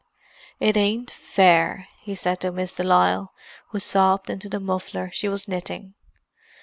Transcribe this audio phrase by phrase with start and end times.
[0.59, 3.35] "It ain't fair," he said to Miss de Lisle,
[3.67, 5.93] who sobbed into the muffler she was knitting.